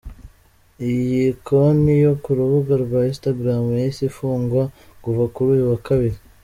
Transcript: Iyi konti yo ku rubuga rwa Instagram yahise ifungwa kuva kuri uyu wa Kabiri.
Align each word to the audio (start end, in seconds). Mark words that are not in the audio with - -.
Iyi 0.89 1.21
konti 1.47 1.93
yo 2.05 2.13
ku 2.23 2.29
rubuga 2.37 2.73
rwa 2.83 2.99
Instagram 3.11 3.61
yahise 3.75 4.01
ifungwa 4.11 4.63
kuva 5.03 5.23
kuri 5.33 5.49
uyu 5.55 5.65
wa 5.73 5.79
Kabiri. 5.87 6.17